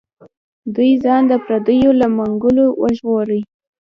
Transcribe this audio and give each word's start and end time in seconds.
دوی 0.75 0.91
ځان 1.03 1.21
د 1.31 1.33
پردیو 1.45 1.91
له 2.01 2.07
منګولو 2.17 2.65
وژغوري. 2.81 3.41